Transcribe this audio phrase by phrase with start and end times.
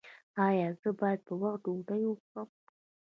[0.47, 2.49] ایا زه باید په وخت ډوډۍ وخورم؟